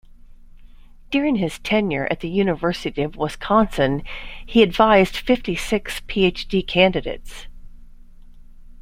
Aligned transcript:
During 1.11 1.35
his 1.35 1.59
tenure 1.59 2.07
at 2.09 2.21
the 2.21 2.27
University 2.27 3.03
of 3.03 3.15
Wisconsin, 3.17 4.01
he 4.47 4.63
advised 4.63 5.15
fifty 5.15 5.55
six 5.55 6.01
Ph.D. 6.07 6.63
candidates. 6.63 7.45